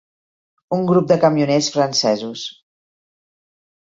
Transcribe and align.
Un 0.77 0.85
grup 0.91 1.11
de 1.11 1.17
camioners 1.25 1.69
francesos 1.75 2.47